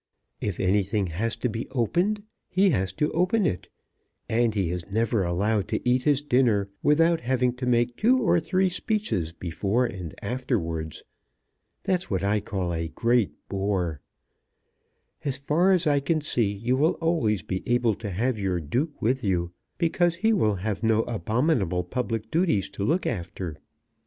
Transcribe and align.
If 0.41 0.59
anything 0.59 1.05
has 1.13 1.35
to 1.35 1.47
be 1.47 1.69
opened 1.69 2.23
he 2.49 2.71
has 2.71 2.91
to 2.93 3.11
open 3.11 3.45
it; 3.45 3.69
and 4.27 4.55
he 4.55 4.71
is 4.71 4.83
never 4.91 5.23
allowed 5.23 5.67
to 5.67 5.87
eat 5.87 6.05
his 6.05 6.23
dinner 6.23 6.69
without 6.81 7.21
having 7.21 7.53
to 7.57 7.67
make 7.67 7.97
two 7.97 8.17
or 8.17 8.39
three 8.39 8.67
speeches 8.67 9.31
before 9.31 9.85
and 9.85 10.15
afterwards. 10.19 11.03
That's 11.83 12.09
what 12.09 12.23
I 12.23 12.39
call 12.39 12.73
a 12.73 12.87
great 12.87 13.47
bore. 13.47 14.01
As 15.23 15.37
far 15.37 15.71
as 15.71 15.85
I 15.85 15.99
can 15.99 16.19
see 16.19 16.51
you 16.51 16.75
will 16.75 16.93
be 16.93 16.97
always 16.99 17.43
able 17.67 17.93
to 17.93 18.09
have 18.09 18.39
your 18.39 18.59
duke 18.59 18.99
with 19.03 19.23
you, 19.23 19.51
because 19.77 20.15
he 20.15 20.33
will 20.33 20.55
have 20.55 20.81
no 20.81 21.03
abominable 21.03 21.83
public 21.83 22.31
duties 22.31 22.69
to 22.71 22.83
look 22.83 23.05
after. 23.05 23.55